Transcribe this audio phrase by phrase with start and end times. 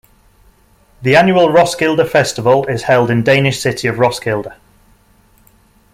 [1.03, 4.53] The annual Roskilde Festival is held in Danish city of Roskilde.